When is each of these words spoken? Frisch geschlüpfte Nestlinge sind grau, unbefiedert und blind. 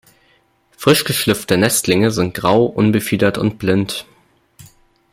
Frisch 0.75 1.03
geschlüpfte 1.03 1.57
Nestlinge 1.59 2.09
sind 2.09 2.33
grau, 2.33 2.65
unbefiedert 2.65 3.37
und 3.37 3.59
blind. 3.59 4.07